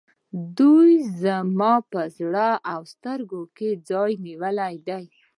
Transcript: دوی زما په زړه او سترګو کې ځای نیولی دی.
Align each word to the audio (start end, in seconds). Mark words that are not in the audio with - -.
دوی 0.57 0.91
زما 1.23 1.73
په 1.91 2.01
زړه 2.17 2.49
او 2.73 2.81
سترګو 2.93 3.41
کې 3.57 3.69
ځای 3.89 4.11
نیولی 4.25 4.75
دی. 4.87 5.03